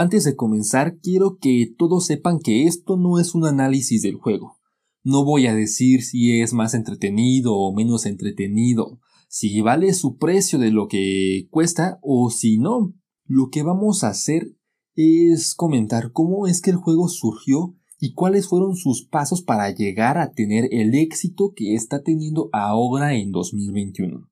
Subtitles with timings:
[0.00, 4.56] Antes de comenzar, quiero que todos sepan que esto no es un análisis del juego.
[5.04, 10.58] No voy a decir si es más entretenido o menos entretenido, si vale su precio
[10.58, 12.94] de lo que cuesta o si no.
[13.26, 14.56] Lo que vamos a hacer
[14.94, 20.16] es comentar cómo es que el juego surgió y cuáles fueron sus pasos para llegar
[20.16, 24.29] a tener el éxito que está teniendo ahora en 2021.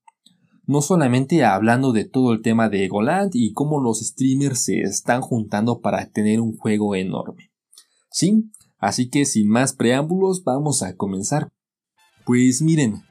[0.68, 5.22] No solamente hablando de todo el tema de Goland y cómo los streamers se están
[5.22, 7.50] juntando para tener un juego enorme.
[8.10, 11.48] Sí, así que sin más preámbulos vamos a comenzar.
[12.26, 13.02] Pues miren,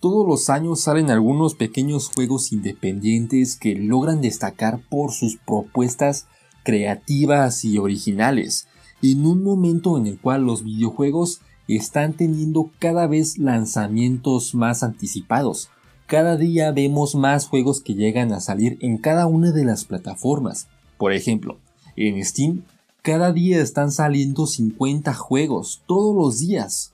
[0.00, 6.28] todos los años salen algunos pequeños juegos independientes que logran destacar por sus propuestas
[6.62, 8.68] creativas y originales,
[9.02, 15.68] en un momento en el cual los videojuegos están teniendo cada vez lanzamientos más anticipados.
[16.12, 20.68] Cada día vemos más juegos que llegan a salir en cada una de las plataformas.
[20.98, 21.56] Por ejemplo,
[21.96, 22.64] en Steam,
[23.00, 26.92] cada día están saliendo 50 juegos, todos los días.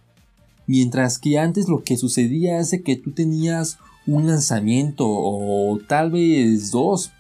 [0.69, 6.71] Mientras que antes lo que sucedía es que tú tenías un lanzamiento o tal vez
[6.71, 7.11] dos,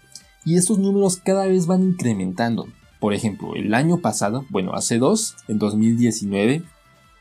[0.44, 2.68] y estos números cada vez van incrementando.
[3.00, 6.62] Por ejemplo, el año pasado, bueno, hace dos, en 2019,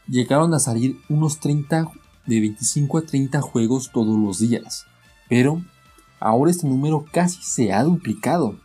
[0.07, 1.89] llegaron a salir unos 30,
[2.27, 4.85] de 25 a 30 juegos todos los días.
[5.29, 5.63] Pero
[6.19, 8.59] ahora este número casi se ha duplicado.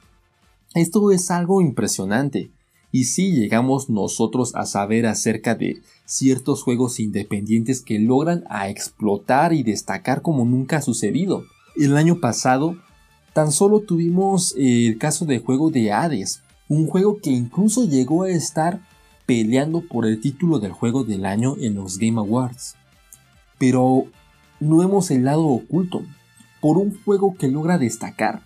[0.75, 2.51] Esto es algo impresionante.
[2.91, 9.55] Y si llegamos nosotros a saber acerca de ciertos juegos independientes que logran a explotar
[9.55, 11.45] y destacar como nunca ha sucedido.
[11.75, 12.77] El año pasado
[13.33, 18.31] tan solo tuvimos el caso del juego de Hades, un juego que incluso llegó a
[18.31, 18.81] estar
[19.25, 22.77] peleando por el título del juego del año en los Game Awards.
[23.63, 24.07] Pero
[24.59, 26.03] no vemos el lado oculto.
[26.61, 28.43] Por un juego que logra destacar,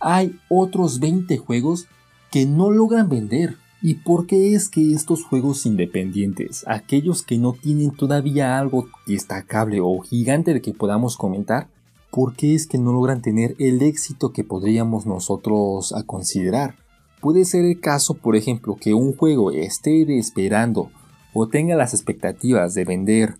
[0.00, 1.88] hay otros 20 juegos
[2.30, 3.58] que no logran vender.
[3.82, 9.80] ¿Y por qué es que estos juegos independientes, aquellos que no tienen todavía algo destacable
[9.82, 11.68] o gigante de que podamos comentar,
[12.10, 16.76] por qué es que no logran tener el éxito que podríamos nosotros a considerar?
[17.20, 20.90] Puede ser el caso, por ejemplo, que un juego esté esperando
[21.34, 23.34] o tenga las expectativas de vender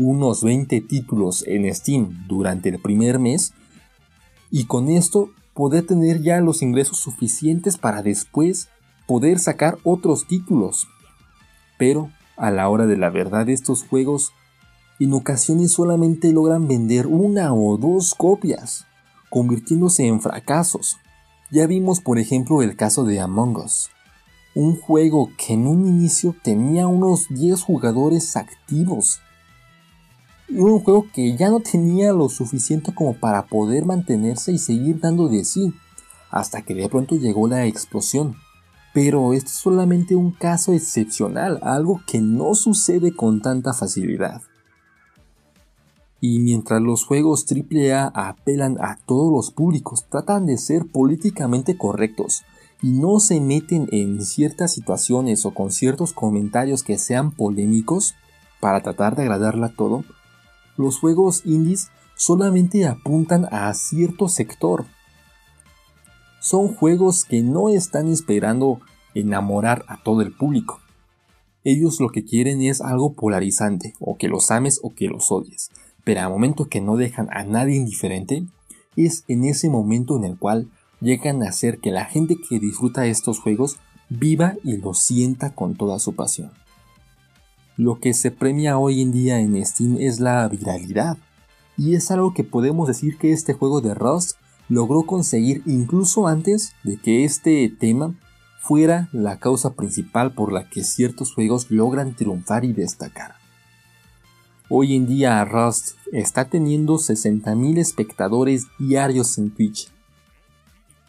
[0.00, 3.52] unos 20 títulos en Steam durante el primer mes
[4.50, 8.68] y con esto poder tener ya los ingresos suficientes para después
[9.06, 10.88] poder sacar otros títulos.
[11.78, 14.32] Pero a la hora de la verdad estos juegos
[14.98, 18.86] en ocasiones solamente logran vender una o dos copias,
[19.28, 20.96] convirtiéndose en fracasos.
[21.50, 23.90] Ya vimos por ejemplo el caso de Among Us,
[24.54, 29.20] un juego que en un inicio tenía unos 10 jugadores activos.
[30.52, 35.28] Un juego que ya no tenía lo suficiente como para poder mantenerse y seguir dando
[35.28, 35.72] de sí,
[36.28, 38.34] hasta que de pronto llegó la explosión.
[38.92, 44.42] Pero esto es solamente un caso excepcional, algo que no sucede con tanta facilidad.
[46.20, 52.42] Y mientras los juegos AAA apelan a todos los públicos, tratan de ser políticamente correctos
[52.82, 58.16] y no se meten en ciertas situaciones o con ciertos comentarios que sean polémicos
[58.58, 60.04] para tratar de agradarle a todo,
[60.80, 64.86] los juegos indies solamente apuntan a cierto sector.
[66.40, 68.80] Son juegos que no están esperando
[69.14, 70.80] enamorar a todo el público.
[71.62, 75.70] Ellos lo que quieren es algo polarizante, o que los ames o que los odies
[76.04, 78.44] pero al momento que no dejan a nadie indiferente,
[78.96, 80.68] es en ese momento en el cual
[81.00, 83.76] llegan a hacer que la gente que disfruta estos juegos
[84.08, 86.50] viva y lo sienta con toda su pasión.
[87.80, 91.16] Lo que se premia hoy en día en Steam es la viralidad,
[91.78, 94.36] y es algo que podemos decir que este juego de Rust
[94.68, 98.14] logró conseguir incluso antes de que este tema
[98.60, 103.36] fuera la causa principal por la que ciertos juegos logran triunfar y destacar.
[104.68, 109.90] Hoy en día Rust está teniendo 60.000 espectadores diarios en Twitch,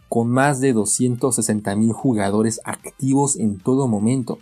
[0.08, 4.40] con más de 260.000 jugadores activos en todo momento.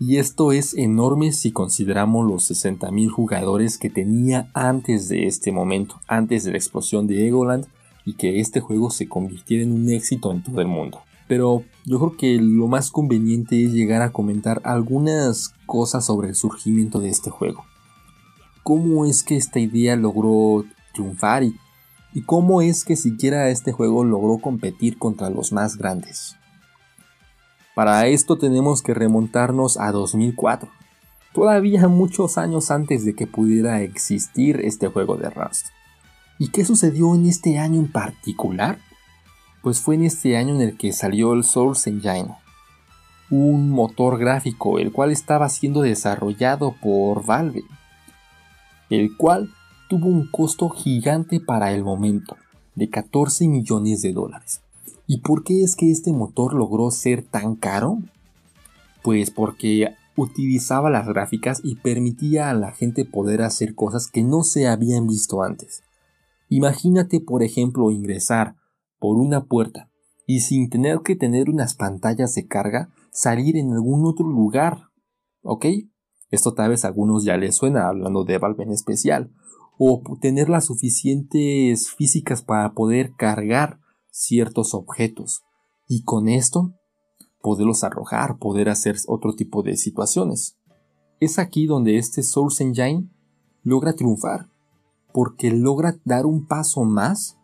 [0.00, 6.00] Y esto es enorme si consideramos los 60.000 jugadores que tenía antes de este momento,
[6.06, 7.66] antes de la explosión de Egoland
[8.04, 11.00] y que este juego se convirtiera en un éxito en todo el mundo.
[11.26, 16.34] Pero yo creo que lo más conveniente es llegar a comentar algunas cosas sobre el
[16.34, 17.64] surgimiento de este juego
[18.68, 20.62] cómo es que esta idea logró
[20.92, 21.56] triunfar y,
[22.26, 26.36] cómo es que siquiera este juego logró competir contra los más grandes.
[27.78, 30.68] Para esto tenemos que remontarnos a 2004,
[31.32, 35.66] todavía muchos años antes de que pudiera existir este juego de Rust.
[36.40, 38.80] ¿Y qué sucedió en este año en particular?
[39.62, 42.34] Pues fue en este año en el que salió el Source Engine,
[43.30, 47.62] un motor gráfico el cual estaba siendo desarrollado por Valve,
[48.90, 49.50] el cual
[49.88, 52.36] tuvo un costo gigante para el momento,
[52.74, 54.62] de 14 millones de dólares.
[55.10, 57.98] ¿Y por qué es que este motor logró ser tan caro?
[59.02, 64.42] Pues porque utilizaba las gráficas y permitía a la gente poder hacer cosas que no
[64.42, 65.82] se habían visto antes.
[66.50, 68.56] Imagínate, por ejemplo, ingresar
[68.98, 69.90] por una puerta
[70.26, 74.90] y sin tener que tener unas pantallas de carga, salir en algún otro lugar.
[75.40, 75.64] ¿Ok?
[76.30, 79.30] Esto tal vez a algunos ya les suena hablando de Valve en especial.
[79.78, 83.80] O tener las suficientes físicas para poder cargar
[84.18, 85.42] ciertos objetos.
[85.86, 86.72] Y con esto,
[87.40, 90.56] poderlos arrojar, poder hacer otro tipo de situaciones.
[91.20, 93.08] Es aquí donde este Source Engine
[93.62, 94.48] logra triunfar,
[95.12, 97.38] porque logra dar un paso más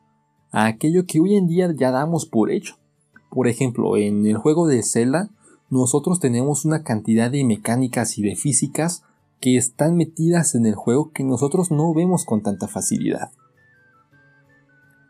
[0.51, 2.77] a aquello que hoy en día ya damos por hecho.
[3.31, 5.31] Por ejemplo, en el juego de Zelda,
[5.71, 9.03] nosotros tenemos una cantidad de mecánicas y de físicas
[9.41, 13.31] que están metidas en el juego que nosotros no vemos con tanta facilidad.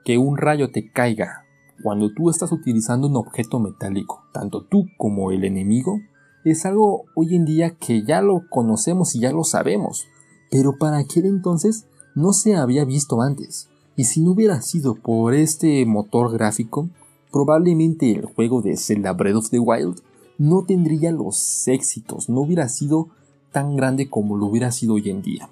[0.05, 1.44] Que un rayo te caiga
[1.83, 6.01] cuando tú estás utilizando un objeto metálico, tanto tú como el enemigo,
[6.45, 10.07] es algo hoy en día que ya lo conocemos y ya lo sabemos,
[10.51, 13.69] pero para aquel entonces no se había visto antes.
[13.97, 16.89] Y si no hubiera sido por este motor gráfico,
[17.33, 20.01] probablemente el juego de Zelda Breath of the Wild
[20.39, 23.09] no tendría los éxitos, no hubiera sido
[23.53, 25.49] tan grande como lo hubiera sido hoy en día.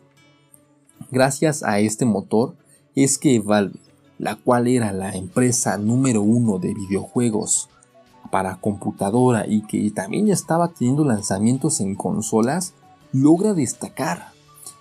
[1.10, 2.54] Gracias a este motor
[2.94, 3.78] es que Valve,
[4.18, 7.68] la cual era la empresa número uno de videojuegos
[8.30, 12.74] para computadora y que también estaba teniendo lanzamientos en consolas,
[13.12, 14.32] logra destacar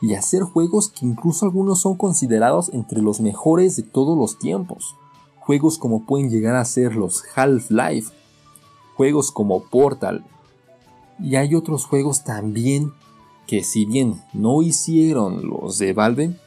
[0.02, 4.96] y hacer juegos que incluso algunos son considerados entre los mejores de todos los tiempos.
[5.40, 8.12] Juegos como pueden llegar a ser los Half-Life,
[8.96, 10.24] juegos como Portal,
[11.20, 12.94] y hay otros juegos también
[13.48, 16.40] que si bien no hicieron los de Valve,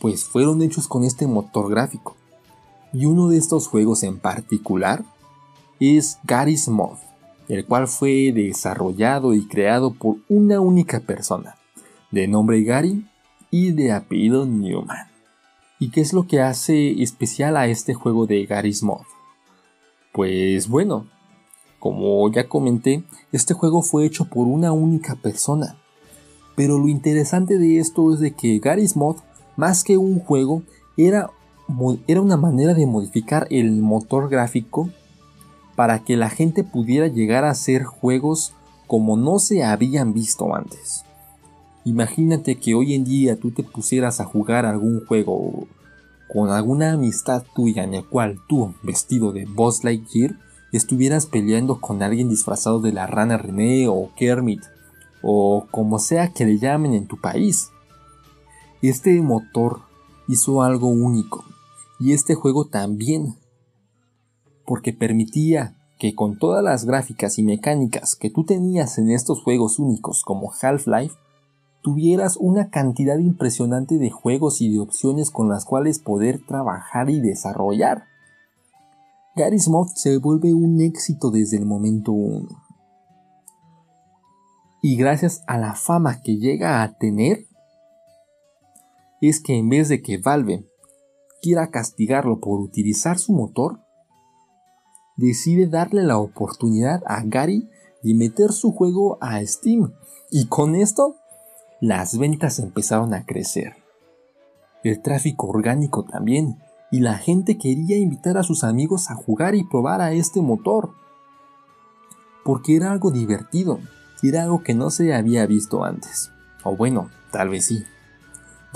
[0.00, 2.16] pues fueron hechos con este motor gráfico.
[2.92, 5.04] Y uno de estos juegos en particular
[5.80, 6.98] es Garry's Mod,
[7.48, 11.56] el cual fue desarrollado y creado por una única persona,
[12.10, 13.06] de nombre Gary
[13.50, 15.08] y de apellido Newman.
[15.78, 19.02] ¿Y qué es lo que hace especial a este juego de Garry's Mod?
[20.12, 21.06] Pues bueno,
[21.78, 25.76] como ya comenté, este juego fue hecho por una única persona.
[26.56, 29.18] Pero lo interesante de esto es de que Garry's Mod,
[29.56, 30.62] más que un juego,
[30.96, 31.30] era,
[32.06, 34.90] era una manera de modificar el motor gráfico
[35.74, 38.54] para que la gente pudiera llegar a hacer juegos
[38.86, 41.04] como no se habían visto antes.
[41.84, 45.68] Imagínate que hoy en día tú te pusieras a jugar algún juego
[46.32, 50.36] con alguna amistad tuya en el cual tú, vestido de Boss Lightyear,
[50.72, 54.62] estuvieras peleando con alguien disfrazado de la rana René o Kermit
[55.22, 57.70] o como sea que le llamen en tu país.
[58.82, 59.80] Este motor
[60.28, 61.44] hizo algo único
[61.98, 63.36] y este juego también
[64.66, 69.78] porque permitía que con todas las gráficas y mecánicas que tú tenías en estos juegos
[69.78, 71.14] únicos como Half-Life
[71.82, 77.20] tuvieras una cantidad impresionante de juegos y de opciones con las cuales poder trabajar y
[77.20, 78.04] desarrollar.
[79.36, 82.48] Garry's Mod se vuelve un éxito desde el momento 1.
[84.82, 87.45] Y gracias a la fama que llega a tener,
[89.20, 90.66] es que en vez de que Valve
[91.40, 93.80] quiera castigarlo por utilizar su motor,
[95.16, 97.68] decide darle la oportunidad a Gary
[98.02, 99.92] de meter su juego a Steam.
[100.30, 101.16] Y con esto
[101.80, 103.74] las ventas empezaron a crecer.
[104.82, 106.58] El tráfico orgánico también,
[106.90, 110.92] y la gente quería invitar a sus amigos a jugar y probar a este motor.
[112.44, 113.80] Porque era algo divertido,
[114.22, 116.30] era algo que no se había visto antes.
[116.62, 117.84] O bueno, tal vez sí.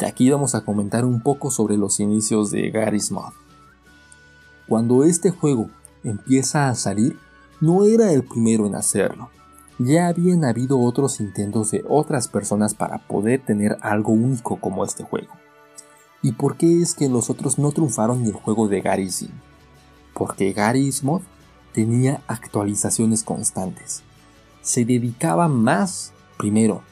[0.07, 3.33] Aquí vamos a comentar un poco sobre los inicios de Garry's Mod.
[4.69, 5.69] Cuando este juego
[6.05, 7.19] empieza a salir,
[7.61, 9.31] no era el primero en hacerlo
[9.83, 15.05] ya habían habido otros intentos de otras personas para poder tener algo único como este
[15.05, 15.33] juego.
[16.23, 19.27] ¿Y por qué es que los otros no triunfaron ni el juego de Garry's
[20.13, 21.23] Porque Garry's Mod
[21.73, 24.03] tenía actualizaciones constantes.
[24.61, 26.83] Se dedicaba más, primero,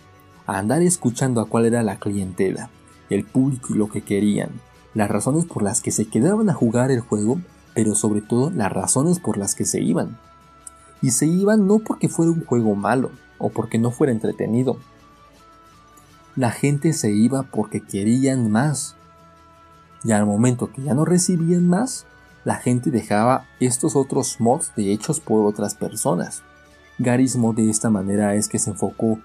[0.46, 2.70] a andar escuchando a cuál era la clientela,
[3.10, 4.50] el público y lo que querían,
[4.94, 7.40] las razones por las que se quedaban a jugar el juego,
[7.74, 10.18] pero sobre todo las razones por las que se iban
[11.00, 14.78] y se iban no porque fuera un juego malo o porque no fuera entretenido.
[16.36, 18.96] La gente se iba porque querían más.
[20.04, 22.06] Y al momento que ya no recibían más,
[22.44, 26.42] la gente dejaba estos otros mods de hechos por otras personas.
[26.98, 29.18] Garismo de esta manera es que se enfocó,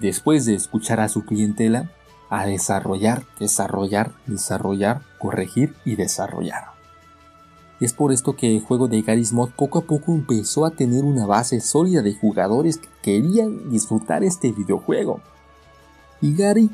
[0.00, 1.90] después de escuchar a su clientela,
[2.34, 6.64] a desarrollar, desarrollar, desarrollar, corregir y desarrollar.
[7.78, 11.04] Es por esto que el juego de Garry's Mod poco a poco empezó a tener
[11.04, 15.20] una base sólida de jugadores que querían disfrutar este videojuego.
[16.20, 16.70] Y Gary,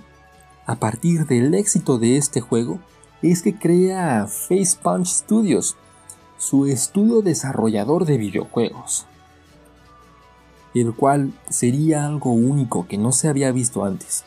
[0.64, 2.78] a partir del éxito de este juego,
[3.20, 5.76] es que crea Face Punch Studios,
[6.38, 9.04] su estudio desarrollador de videojuegos,
[10.74, 14.24] el cual sería algo único que no se había visto antes.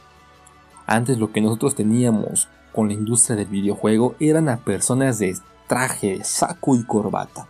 [0.86, 5.38] Antes lo que nosotros teníamos con la industria del videojuego eran a personas de
[5.68, 7.48] traje, saco y corbata,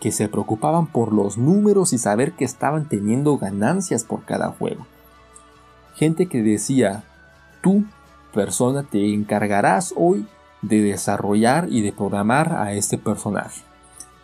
[0.00, 4.86] que se preocupaban por los números y saber que estaban teniendo ganancias por cada juego.
[5.94, 7.04] Gente que decía,
[7.62, 7.84] tú,
[8.32, 10.26] persona, te encargarás hoy
[10.60, 13.62] de desarrollar y de programar a este personaje.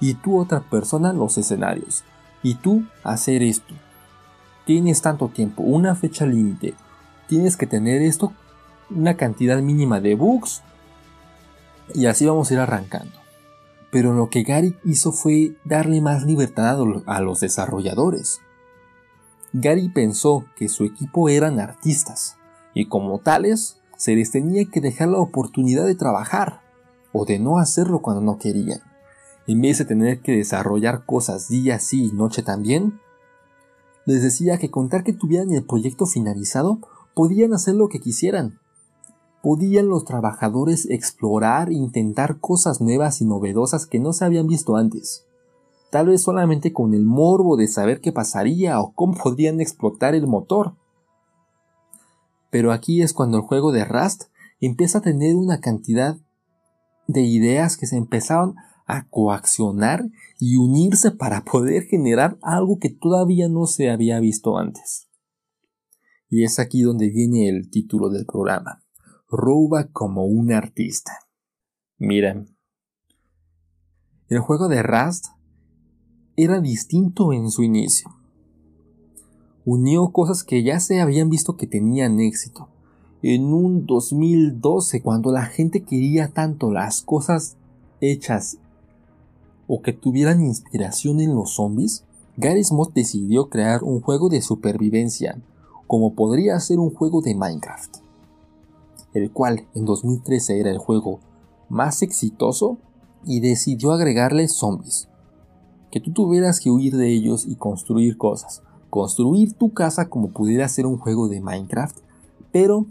[0.00, 2.04] Y tú, otra persona, los escenarios.
[2.42, 3.74] Y tú, hacer esto.
[4.64, 6.74] Tienes tanto tiempo, una fecha límite.
[7.28, 8.32] Tienes que tener esto,
[8.90, 10.62] una cantidad mínima de bugs.
[11.94, 13.20] Y así vamos a ir arrancando
[13.90, 18.40] pero lo que Gary hizo fue darle más libertad a los desarrolladores.
[19.52, 22.36] Gary pensó que su equipo eran artistas,
[22.72, 26.60] y como tales, se les tenía que dejar la oportunidad de trabajar,
[27.12, 28.80] o de no hacerlo cuando no querían.
[29.48, 33.00] En vez de tener que desarrollar cosas día sí y noche también,
[34.06, 36.78] les decía que contar que tuvieran el proyecto finalizado,
[37.14, 38.60] podían hacer lo que quisieran,
[39.42, 44.76] podían los trabajadores explorar e intentar cosas nuevas y novedosas que no se habían visto
[44.76, 45.26] antes.
[45.90, 50.26] Tal vez solamente con el morbo de saber qué pasaría o cómo podrían explotar el
[50.26, 50.74] motor.
[52.50, 54.24] Pero aquí es cuando el juego de Rust
[54.60, 56.18] empieza a tener una cantidad
[57.06, 58.56] de ideas que se empezaron
[58.86, 60.04] a coaccionar
[60.38, 65.08] y unirse para poder generar algo que todavía no se había visto antes.
[66.28, 68.82] Y es aquí donde viene el título del programa.
[69.32, 71.12] Roba como un artista.
[71.98, 72.56] Miren,
[74.28, 75.26] el juego de Rust
[76.34, 78.10] era distinto en su inicio.
[79.64, 82.70] Unió cosas que ya se habían visto que tenían éxito.
[83.22, 87.56] En un 2012, cuando la gente quería tanto las cosas
[88.00, 88.58] hechas
[89.68, 92.04] o que tuvieran inspiración en los zombies,
[92.36, 95.40] Gary Smith decidió crear un juego de supervivencia,
[95.86, 98.09] como podría ser un juego de Minecraft
[99.14, 101.20] el cual en 2013 era el juego
[101.68, 102.78] más exitoso,
[103.24, 105.08] y decidió agregarle zombies.
[105.90, 108.62] Que tú tuvieras que huir de ellos y construir cosas.
[108.88, 111.98] Construir tu casa como pudiera ser un juego de Minecraft,
[112.52, 112.86] pero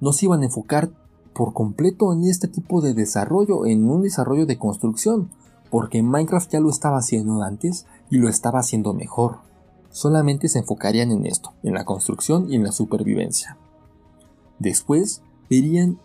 [0.00, 0.90] no se iban a enfocar
[1.34, 5.30] por completo en este tipo de desarrollo, en un desarrollo de construcción,
[5.70, 9.38] porque Minecraft ya lo estaba haciendo antes y lo estaba haciendo mejor.
[9.90, 13.56] Solamente se enfocarían en esto, en la construcción y en la supervivencia.
[14.62, 15.98] Después verían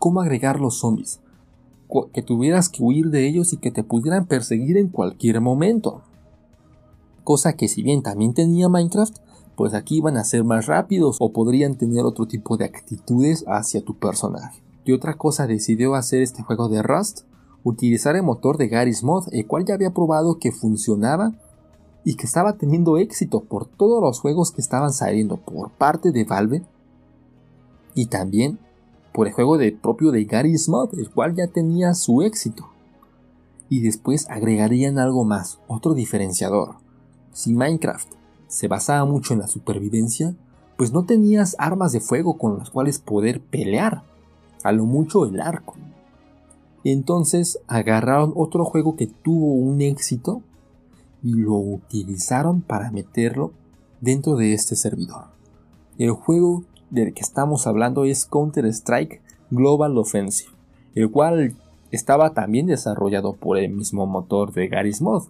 [0.00, 1.20] cómo agregar los zombies,
[2.12, 6.02] que tuvieras que huir de ellos y que te pudieran perseguir en cualquier momento.
[7.22, 9.16] Cosa que si bien también tenía Minecraft,
[9.54, 13.84] pues aquí iban a ser más rápidos o podrían tener otro tipo de actitudes hacia
[13.84, 14.60] tu personaje.
[14.84, 17.20] Y otra cosa decidió hacer este juego de Rust,
[17.62, 21.32] utilizar el motor de Garry's Mod, el cual ya había probado que funcionaba
[22.04, 26.24] y que estaba teniendo éxito por todos los juegos que estaban saliendo por parte de
[26.24, 26.64] Valve
[27.94, 28.58] y también
[29.12, 32.68] por el juego de propio de Gary Smith, el cual ya tenía su éxito.
[33.68, 36.76] Y después agregarían algo más, otro diferenciador.
[37.32, 38.08] Si Minecraft
[38.48, 40.34] se basaba mucho en la supervivencia,
[40.76, 44.02] pues no tenías armas de fuego con las cuales poder pelear,
[44.62, 45.74] a lo mucho el arco.
[46.84, 50.42] Entonces agarraron otro juego que tuvo un éxito
[51.22, 53.52] y lo utilizaron para meterlo
[54.00, 55.26] dentro de este servidor.
[55.98, 60.50] El juego del que estamos hablando es Counter-Strike Global Offensive,
[60.94, 61.54] el cual
[61.90, 65.24] estaba también desarrollado por el mismo motor de Garry's Mod,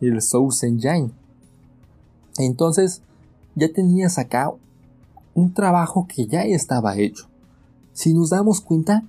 [0.00, 1.10] el Source Engine.
[2.38, 3.02] Entonces,
[3.54, 4.52] ya tenías acá
[5.34, 7.28] un trabajo que ya estaba hecho.
[7.92, 9.04] Si nos damos cuenta,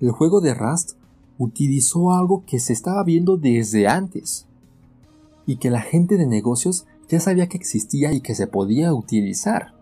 [0.00, 0.92] el juego de Rust
[1.38, 4.46] utilizó algo que se estaba viendo desde antes
[5.46, 9.74] y que la gente de negocios ya sabía que existía y que se podía utilizar.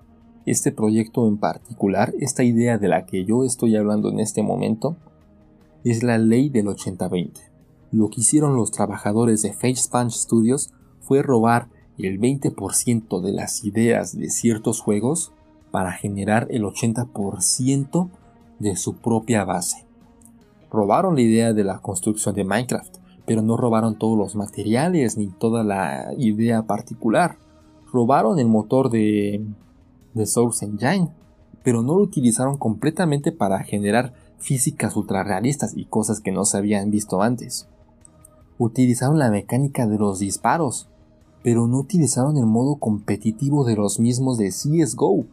[0.49, 4.97] Este proyecto en particular, esta idea de la que yo estoy hablando en este momento,
[5.85, 7.33] es la ley del 80-20.
[7.93, 10.71] Lo que hicieron los trabajadores de Punch Studios
[11.03, 15.33] fue robar el 20% de las ideas de ciertos juegos
[15.71, 18.09] para generar el 80%
[18.59, 19.85] de su propia base.
[20.71, 25.27] Robaron la idea de la construcción de Minecraft, pero no robaron todos los materiales ni
[25.27, 27.37] toda la idea particular
[27.93, 29.43] robaron el motor de,
[30.15, 31.11] de Source Engine,
[31.63, 36.91] pero no lo utilizaron completamente para generar físicas ultrarrealistas y cosas que no se habían
[36.91, 37.69] visto antes.
[38.59, 40.89] Utilizaron la mecánica de los disparos,
[41.43, 45.27] pero no utilizaron el modo competitivo de los mismos de CSGO.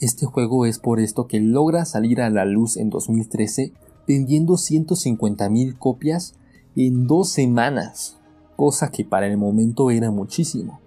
[0.00, 3.72] Este juego es por esto que logra salir a la luz en 2013
[4.06, 6.34] vendiendo 150.000 copias
[6.74, 8.18] en dos semanas,
[8.56, 10.80] cosa que para el momento era muchísimo,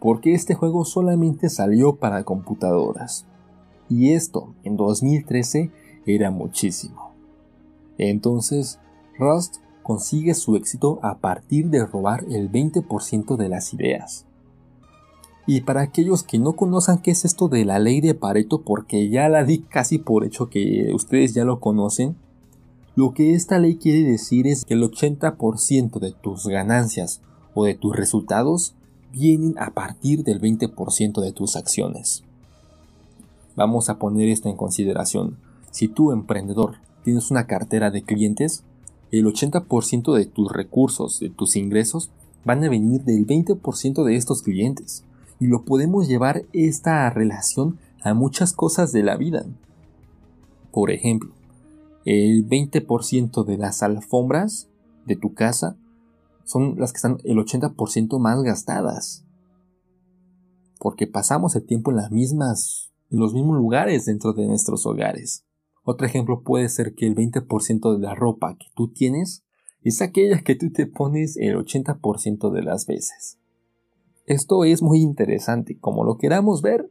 [0.00, 3.26] porque este juego solamente salió para computadoras.
[3.88, 5.70] Y esto en 2013
[6.06, 7.12] era muchísimo.
[7.98, 8.78] Entonces,
[9.18, 14.26] Rust consigue su éxito a partir de robar el 20% de las ideas.
[15.46, 19.08] Y para aquellos que no conozcan qué es esto de la ley de Pareto, porque
[19.08, 22.16] ya la di casi por hecho que ustedes ya lo conocen,
[22.94, 27.20] lo que esta ley quiere decir es que el 80% de tus ganancias
[27.54, 28.74] o de tus resultados
[29.12, 32.24] vienen a partir del 20% de tus acciones.
[33.56, 35.36] Vamos a poner esto en consideración.
[35.70, 38.64] Si tú, emprendedor, tienes una cartera de clientes,
[39.10, 42.10] el 80% de tus recursos, de tus ingresos,
[42.44, 45.04] van a venir del 20% de estos clientes.
[45.40, 49.44] Y lo podemos llevar esta relación a muchas cosas de la vida.
[50.70, 51.32] Por ejemplo,
[52.04, 54.68] el 20% de las alfombras
[55.06, 55.76] de tu casa
[56.50, 59.24] son las que están el 80% más gastadas.
[60.78, 65.46] Porque pasamos el tiempo en las mismas, en los mismos lugares dentro de nuestros hogares.
[65.84, 69.44] Otro ejemplo puede ser que el 20% de la ropa que tú tienes
[69.82, 73.38] es aquella que tú te pones el 80% de las veces.
[74.26, 76.90] Esto es muy interesante, como lo queramos ver.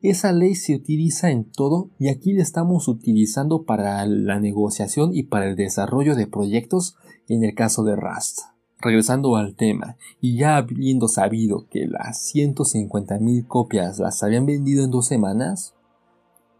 [0.00, 5.24] Esa ley se utiliza en todo y aquí la estamos utilizando para la negociación y
[5.24, 6.96] para el desarrollo de proyectos
[7.28, 8.57] en el caso de Rust.
[8.80, 14.92] Regresando al tema, y ya habiendo sabido que las 150.000 copias las habían vendido en
[14.92, 15.74] dos semanas,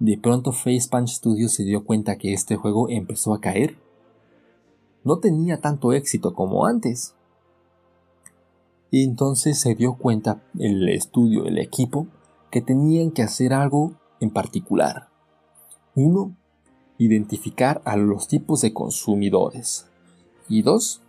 [0.01, 3.77] de pronto Facepunch Studios se dio cuenta que este juego empezó a caer.
[5.05, 7.15] No tenía tanto éxito como antes.
[8.91, 12.07] Y entonces se dio cuenta el estudio, el equipo,
[12.51, 15.09] que tenían que hacer algo en particular.
[15.95, 16.37] Uno,
[16.97, 19.87] identificar a los tipos de consumidores.
[20.49, 21.03] Y dos,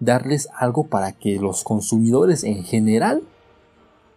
[0.00, 3.22] darles algo para que los consumidores en general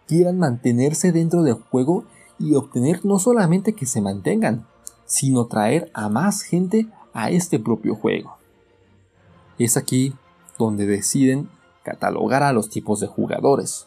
[0.06, 2.04] quieran mantenerse dentro del juego
[2.38, 4.66] y obtener no solamente que se mantengan,
[5.06, 8.36] sino traer a más gente a este propio juego.
[9.58, 10.14] Es aquí
[10.58, 11.48] donde deciden
[11.82, 13.86] catalogar a los tipos de jugadores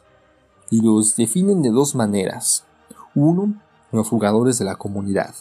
[0.69, 2.65] y los definen de dos maneras.
[3.15, 3.55] Uno,
[3.91, 5.33] los jugadores de la comunidad,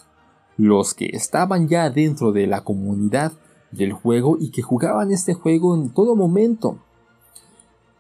[0.57, 3.33] los que estaban ya dentro de la comunidad
[3.77, 6.79] del juego y que jugaban este juego en todo momento.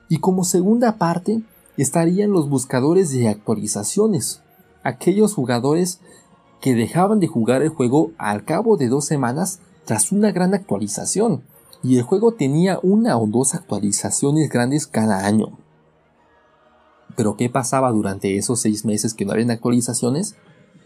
[0.09, 1.43] Y como segunda parte
[1.77, 4.43] estarían los buscadores de actualizaciones,
[4.83, 6.01] aquellos jugadores
[6.61, 11.43] que dejaban de jugar el juego al cabo de dos semanas tras una gran actualización,
[11.83, 15.59] y el juego tenía una o dos actualizaciones grandes cada año.
[17.17, 20.37] Pero ¿qué pasaba durante esos seis meses que no habían actualizaciones?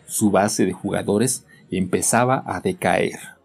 [0.07, 3.40] Su base de jugadores empezaba a decaer.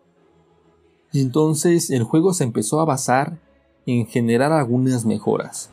[1.14, 3.40] Entonces el juego se empezó a basar
[3.86, 5.70] en generar algunas mejoras.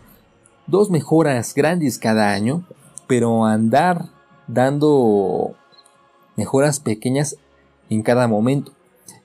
[0.66, 2.64] Dos mejoras grandes cada año,
[3.06, 4.10] pero andar
[4.46, 5.54] dando
[6.36, 7.36] mejoras pequeñas
[7.90, 8.72] en cada momento.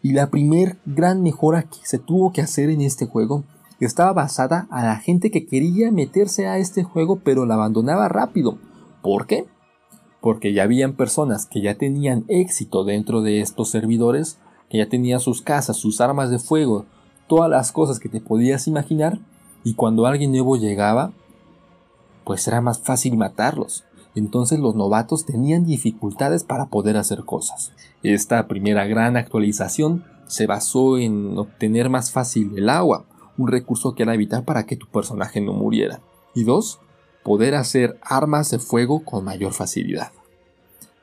[0.02, 3.44] Y la primer gran mejora que se tuvo que hacer en este juego
[3.80, 8.58] estaba basada a la gente que quería meterse a este juego pero la abandonaba rápido.
[9.02, 9.46] ¿Por qué?
[10.22, 15.20] Porque ya habían personas que ya tenían éxito dentro de estos servidores, que ya tenían
[15.20, 16.86] sus casas, sus armas de fuego,
[17.28, 19.20] todas las cosas que te podías imaginar,
[19.64, 21.12] y cuando alguien nuevo llegaba,
[22.24, 23.84] pues era más fácil matarlos
[24.18, 27.72] entonces los novatos tenían dificultades para poder hacer cosas.
[28.02, 33.06] Esta primera gran actualización se basó en obtener más fácil el agua,
[33.38, 36.02] un recurso que era vital para que tu personaje no muriera.
[36.34, 36.80] Y dos,
[37.24, 40.12] poder hacer armas de fuego con mayor facilidad.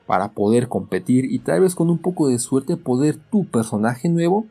[0.07, 4.47] Para poder competir y tal vez con un poco de suerte poder tu personaje nuevo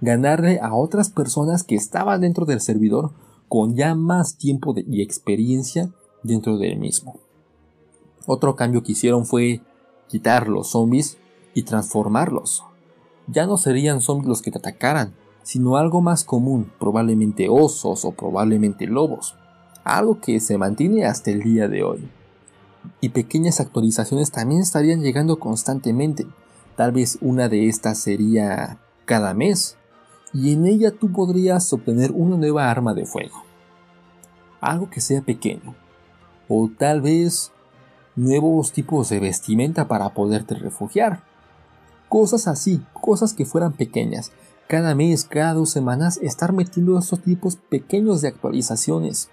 [0.00, 3.12] ganarle a otras personas que estaban dentro del servidor
[3.48, 5.90] con ya más tiempo y experiencia
[6.22, 7.18] dentro del mismo.
[8.26, 9.60] Otro cambio que hicieron fue
[10.08, 11.18] quitar los zombies
[11.54, 12.64] y transformarlos.
[13.28, 18.12] Ya no serían zombies los que te atacaran, sino algo más común, probablemente osos o
[18.12, 19.36] probablemente lobos,
[19.84, 22.08] algo que se mantiene hasta el día de hoy.
[23.00, 26.26] Y pequeñas actualizaciones también estarían llegando constantemente,
[26.76, 29.76] tal vez una de estas sería cada mes,
[30.32, 33.44] y en ella tú podrías obtener una nueva arma de fuego.
[34.60, 35.74] Algo que sea pequeño,
[36.48, 37.52] o tal vez
[38.16, 41.22] nuevos tipos de vestimenta para poderte refugiar.
[42.08, 44.32] Cosas así, cosas que fueran pequeñas.
[44.68, 49.28] Cada mes, cada dos semanas, estar metiendo estos tipos pequeños de actualizaciones.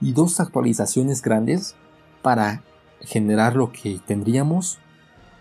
[0.00, 1.74] Y dos actualizaciones grandes
[2.26, 2.64] para
[3.02, 4.80] generar lo que tendríamos,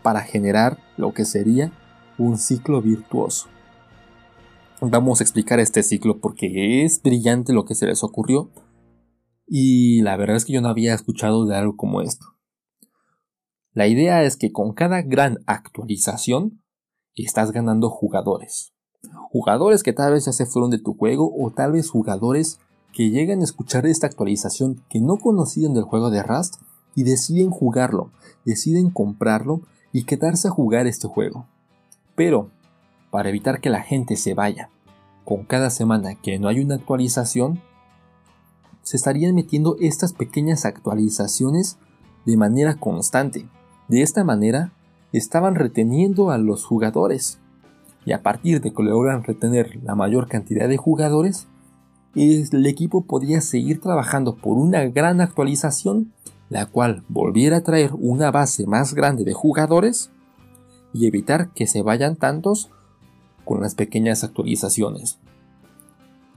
[0.04, 1.72] para generar lo que sería
[2.20, 3.48] un ciclo virtuoso.
[4.82, 8.52] Vamos a explicar este ciclo porque es brillante lo que se les ocurrió
[9.48, 12.24] y la verdad es que yo no había escuchado de algo como esto.
[13.74, 16.62] La idea es que con cada gran actualización
[17.16, 18.76] estás ganando jugadores.
[19.32, 22.60] Jugadores que tal vez ya se fueron de tu juego o tal vez jugadores
[22.94, 26.62] que llegan a escuchar esta actualización que no conocían del juego de Rust
[26.96, 28.12] y deciden jugarlo,
[28.46, 31.46] deciden comprarlo y quedarse a jugar este juego.
[32.16, 32.50] Pero,
[33.12, 34.70] para evitar que la gente se vaya,
[35.24, 37.62] con cada semana que no hay una actualización,
[38.82, 41.78] se estarían metiendo estas pequeñas actualizaciones
[42.26, 43.48] de manera constante.
[43.88, 44.72] De esta manera,
[45.12, 47.40] estaban reteniendo a los jugadores.
[48.06, 51.48] Y a partir de que logran retener la mayor cantidad de jugadores,
[52.16, 56.14] el equipo podía seguir trabajando por una gran actualización,
[56.50, 60.12] la cual volviera a traer una base más grande de jugadores
[60.94, 62.70] y evitar que se vayan tantos
[63.44, 65.20] con las pequeñas actualizaciones.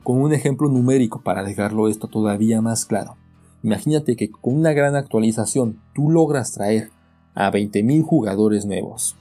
[0.03, 3.17] Con un ejemplo numérico para dejarlo esto todavía más claro.
[3.63, 6.91] Imagínate que con una gran actualización tú logras traer
[7.35, 9.17] a 20.000 jugadores nuevos.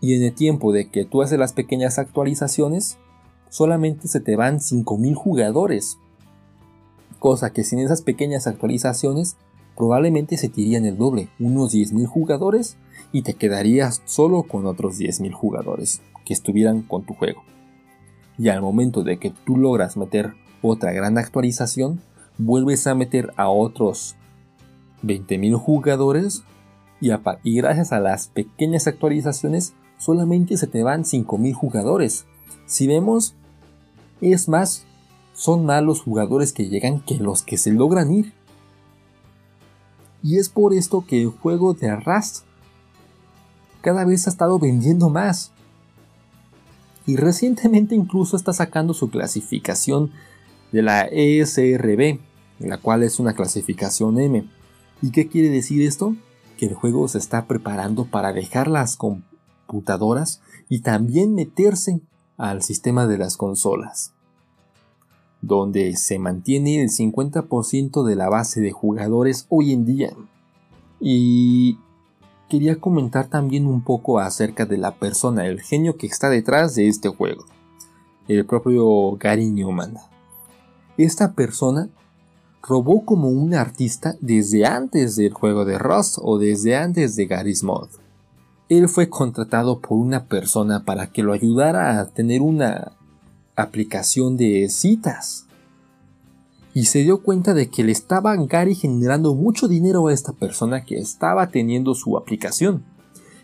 [0.00, 2.98] Y en el tiempo de que tú haces las pequeñas actualizaciones,
[3.48, 5.98] solamente se te van 5.000 jugadores.
[7.18, 9.36] Cosa que sin esas pequeñas actualizaciones
[9.80, 12.76] probablemente se te irían el doble, unos 10.000 jugadores,
[13.12, 17.42] y te quedarías solo con otros 10.000 jugadores que estuvieran con tu juego.
[18.36, 22.02] Y al momento de que tú logras meter otra gran actualización,
[22.36, 24.16] vuelves a meter a otros
[25.02, 26.42] 20.000 jugadores
[27.00, 27.08] y,
[27.42, 32.26] y, gracias a las pequeñas actualizaciones solamente se te van 5.000 jugadores.
[32.66, 33.34] Si vemos,
[34.20, 34.84] es más,
[35.32, 38.34] son más los jugadores que llegan que los que se logran ir.
[40.22, 42.44] Y es por esto que el juego de Rust
[43.80, 45.52] cada vez ha estado vendiendo más.
[47.06, 50.12] Y recientemente incluso está sacando su clasificación
[50.72, 52.20] de la ESRB,
[52.58, 54.44] la cual es una clasificación M.
[55.02, 56.14] ¿Y qué quiere decir esto?
[56.58, 62.00] Que el juego se está preparando para dejar las computadoras y también meterse
[62.36, 64.12] al sistema de las consolas,
[65.42, 70.12] donde se mantiene el 50% de la base de jugadores hoy en día.
[71.00, 71.78] Y
[72.48, 76.88] quería comentar también un poco acerca de la persona, el genio que está detrás de
[76.88, 77.44] este juego,
[78.28, 79.94] el propio Gary Newman.
[80.98, 81.88] Esta persona
[82.62, 87.62] robó como un artista desde antes del juego de Rust o desde antes de Gary's
[87.62, 87.88] Mod.
[88.68, 92.92] Él fue contratado por una persona para que lo ayudara a tener una
[93.62, 95.46] aplicación de citas
[96.72, 100.84] y se dio cuenta de que le estaba Gary generando mucho dinero a esta persona
[100.84, 102.84] que estaba teniendo su aplicación.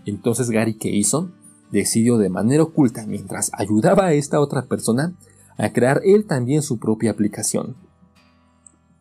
[0.04, 1.30] Entonces Gary, ¿qué hizo?
[1.72, 5.14] Decidió de manera oculta, mientras ayudaba a esta otra persona,
[5.58, 7.74] a crear él también su propia aplicación.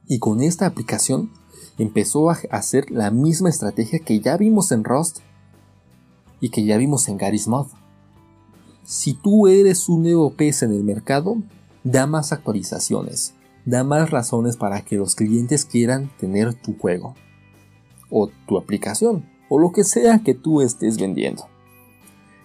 [0.08, 1.32] Y con esta aplicación
[1.78, 5.20] empezó a hacer la misma estrategia que ya vimos en Rust
[6.40, 7.68] y que ya vimos en Gary's Mod.
[8.86, 11.38] Si tú eres un nuevo pez en el mercado,
[11.84, 13.34] da más actualizaciones,
[13.66, 17.16] da más razones para que los clientes quieran tener tu juego
[18.12, 21.48] o tu aplicación o lo que sea que tú estés vendiendo.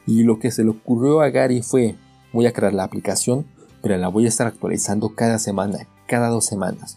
[0.07, 1.97] Y lo que se le ocurrió a Gary fue,
[2.33, 3.45] voy a crear la aplicación,
[3.83, 6.97] pero la voy a estar actualizando cada semana, cada dos semanas.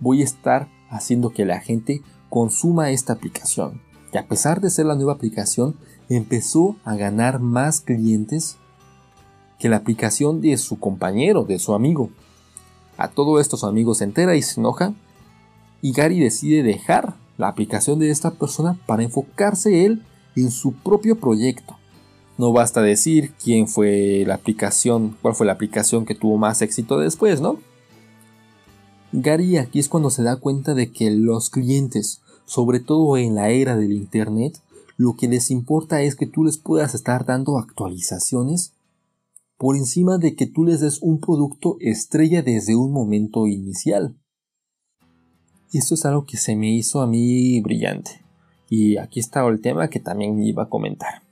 [0.00, 3.80] Voy a estar haciendo que la gente consuma esta aplicación.
[4.12, 5.76] Y a pesar de ser la nueva aplicación,
[6.10, 8.58] empezó a ganar más clientes
[9.58, 12.10] que la aplicación de su compañero, de su amigo.
[12.96, 14.94] A todo esto su amigo se entera y se enoja
[15.82, 20.02] y Gary decide dejar la aplicación de esta persona para enfocarse él
[20.34, 21.76] en su propio proyecto.
[22.38, 26.98] No basta decir quién fue la aplicación, cuál fue la aplicación que tuvo más éxito
[26.98, 27.58] después, ¿no?
[29.12, 33.48] Gary aquí es cuando se da cuenta de que los clientes, sobre todo en la
[33.48, 34.60] era del Internet,
[34.98, 38.72] lo que les importa es que tú les puedas estar dando actualizaciones
[39.58, 44.16] por encima de que tú les des un producto estrella desde un momento inicial.
[45.72, 48.22] Esto es algo que se me hizo a mí brillante.
[48.68, 51.22] Y aquí está el tema que también iba a comentar.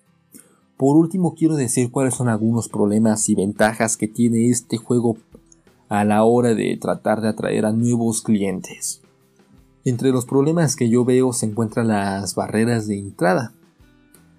[0.77, 5.17] Por último quiero decir cuáles son algunos problemas y ventajas que tiene este juego
[5.89, 9.01] a la hora de tratar de atraer a nuevos clientes.
[9.85, 13.53] Entre los problemas que yo veo se encuentran las barreras de entrada.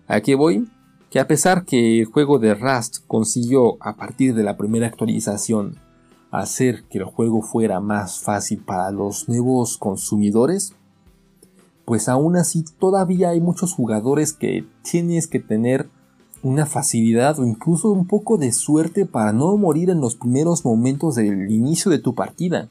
[0.08, 0.67] ¿A qué voy?
[1.15, 5.78] Que a pesar que el juego de Rust consiguió a partir de la primera actualización
[6.30, 10.73] hacer que el juego fuera más fácil para los nuevos consumidores,
[11.86, 15.88] pues aún así todavía hay muchos jugadores que tienes que tener
[16.43, 21.15] una facilidad o incluso un poco de suerte para no morir en los primeros momentos
[21.15, 22.67] del inicio de tu partida.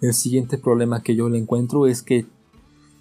[0.00, 2.24] El siguiente problema que yo le encuentro es que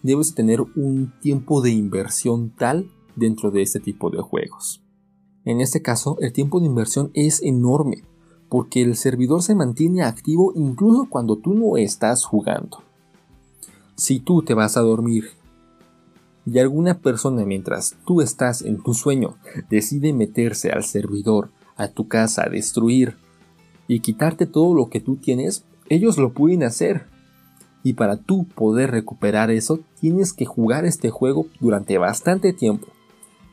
[0.02, 4.84] debes tener un tiempo de inversión tal dentro de este tipo de juegos.
[5.45, 8.04] En este caso, el tiempo de inversión es enorme,
[8.49, 12.82] porque el servidor se mantiene activo incluso cuando tú no estás jugando.
[13.95, 15.32] Si tú te vas a dormir
[16.45, 19.36] y alguna persona mientras tú estás en tu sueño
[19.69, 23.17] decide meterse al servidor, a tu casa, a destruir
[23.88, 27.08] y quitarte todo lo que tú tienes, ellos lo pueden hacer.
[27.84, 32.88] Y para tú poder recuperar eso, tienes que jugar este juego durante bastante tiempo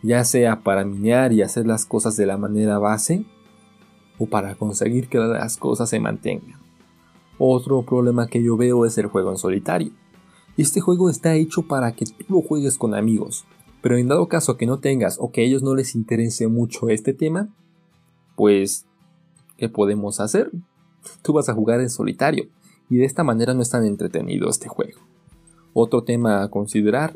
[0.02, 3.24] ya sea para minear y hacer las cosas de la manera base
[4.18, 6.60] o para conseguir que las cosas se mantengan.
[7.38, 9.92] Otro problema que yo veo es el juego en solitario.
[10.56, 13.46] Este juego está hecho para que tú lo juegues con amigos,
[13.80, 16.90] pero en dado caso que no tengas o que a ellos no les interese mucho
[16.90, 17.48] este tema,
[18.36, 18.86] pues,
[19.56, 20.50] ¿qué podemos hacer?
[21.22, 22.48] Tú vas a jugar en solitario
[22.90, 25.00] y de esta manera no es tan entretenido este juego.
[25.72, 27.14] Otro tema a considerar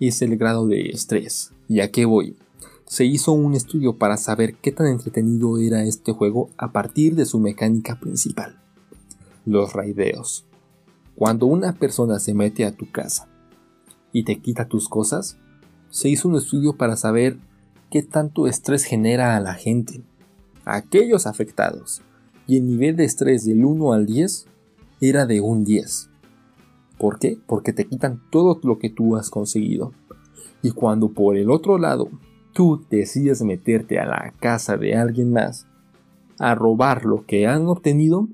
[0.00, 1.52] es el grado de estrés.
[1.68, 2.36] ¿Y a qué voy?
[2.86, 7.26] Se hizo un estudio para saber qué tan entretenido era este juego a partir de
[7.26, 8.60] su mecánica principal,
[9.44, 10.46] los raideos.
[11.16, 13.28] Cuando una persona se mete a tu casa
[14.12, 15.38] y te quita tus cosas,
[15.90, 17.38] se hizo un estudio para saber
[17.90, 20.02] qué tanto estrés genera a la gente,
[20.64, 22.02] a aquellos afectados,
[22.46, 24.46] y el nivel de estrés del 1 al 10
[25.00, 26.10] era de un 10.
[26.98, 27.38] ¿Por qué?
[27.44, 29.92] Porque te quitan todo lo que tú has conseguido.
[30.66, 32.08] Y cuando por el otro lado
[32.52, 35.68] tú decides meterte a la casa de alguien más
[36.40, 38.26] a robar lo que han obtenido,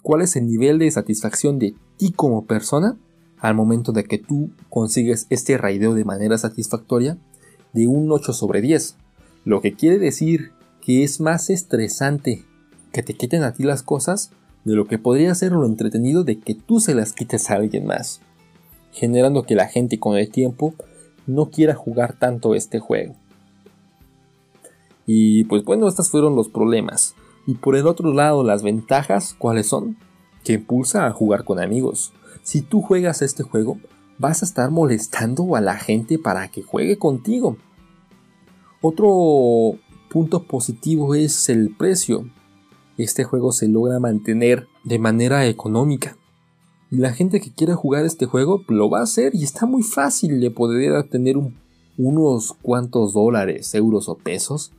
[0.00, 2.96] ¿cuál es el nivel de satisfacción de ti como persona
[3.38, 7.18] al momento de que tú consigues este raideo de manera satisfactoria
[7.72, 8.96] de un 8 sobre 10?
[9.44, 12.44] Lo que quiere decir que es más estresante
[12.92, 14.30] que te quiten a ti las cosas
[14.62, 17.84] de lo que podría ser lo entretenido de que tú se las quites a alguien
[17.84, 18.20] más,
[18.92, 20.72] generando que la gente con el tiempo
[21.26, 23.14] no quiera jugar tanto este juego.
[25.06, 27.14] Y pues bueno, estos fueron los problemas.
[27.46, 29.96] Y por el otro lado, las ventajas, ¿cuáles son?
[30.44, 32.12] Que impulsa a jugar con amigos.
[32.42, 33.78] Si tú juegas este juego,
[34.18, 37.56] vas a estar molestando a la gente para que juegue contigo.
[38.80, 39.78] Otro
[40.10, 42.26] punto positivo es el precio
[42.96, 46.16] este juego se logra mantener de manera económica.
[46.96, 50.38] La gente que quiera jugar este juego lo va a hacer y está muy fácil
[50.38, 51.36] de poder obtener
[51.98, 54.70] unos cuantos dólares, euros o pesos.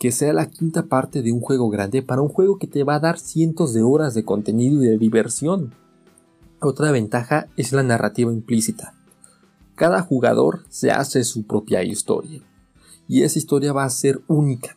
[0.00, 2.96] Que sea la quinta parte de un juego grande para un juego que te va
[2.96, 5.72] a dar cientos de horas de contenido y de diversión.
[6.60, 8.92] Otra ventaja es la narrativa implícita.
[9.76, 12.42] Cada jugador se hace su propia historia.
[13.06, 14.76] Y esa historia va a ser única.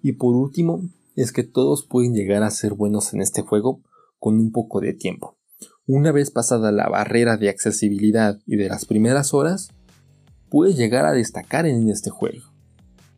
[0.00, 3.80] Y por último, es que todos pueden llegar a ser buenos en este juego
[4.20, 5.39] con un poco de tiempo.
[5.92, 9.72] Una vez pasada la barrera de accesibilidad y de las primeras horas,
[10.48, 12.44] puedes llegar a destacar en este juego.